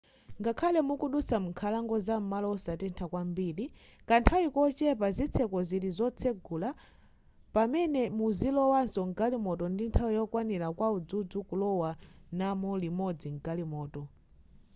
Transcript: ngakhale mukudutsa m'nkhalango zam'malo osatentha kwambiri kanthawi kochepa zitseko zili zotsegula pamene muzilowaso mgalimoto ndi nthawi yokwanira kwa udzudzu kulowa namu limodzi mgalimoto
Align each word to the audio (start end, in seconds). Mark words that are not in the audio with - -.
ngakhale 0.41 0.79
mukudutsa 0.87 1.35
m'nkhalango 1.43 1.95
zam'malo 2.07 2.47
osatentha 2.55 3.05
kwambiri 3.11 3.65
kanthawi 4.07 4.47
kochepa 4.55 5.07
zitseko 5.17 5.57
zili 5.69 5.89
zotsegula 5.97 6.69
pamene 7.53 8.01
muzilowaso 8.17 8.99
mgalimoto 9.09 9.65
ndi 9.73 9.83
nthawi 9.89 10.13
yokwanira 10.19 10.67
kwa 10.77 10.87
udzudzu 10.97 11.39
kulowa 11.49 11.91
namu 12.37 12.69
limodzi 12.81 13.27
mgalimoto 13.35 14.01